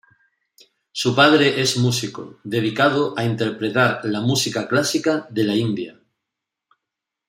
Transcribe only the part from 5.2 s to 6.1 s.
de la India.